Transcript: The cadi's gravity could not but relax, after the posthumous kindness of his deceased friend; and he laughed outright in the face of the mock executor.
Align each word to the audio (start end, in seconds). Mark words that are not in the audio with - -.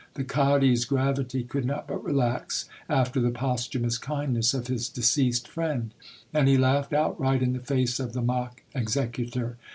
The 0.15 0.23
cadi's 0.23 0.83
gravity 0.85 1.43
could 1.43 1.63
not 1.63 1.87
but 1.87 2.03
relax, 2.03 2.65
after 2.89 3.21
the 3.21 3.29
posthumous 3.29 3.99
kindness 3.99 4.55
of 4.55 4.65
his 4.65 4.89
deceased 4.89 5.47
friend; 5.47 5.93
and 6.33 6.47
he 6.47 6.57
laughed 6.57 6.91
outright 6.91 7.43
in 7.43 7.53
the 7.53 7.59
face 7.59 7.99
of 7.99 8.13
the 8.13 8.23
mock 8.23 8.63
executor. 8.73 9.57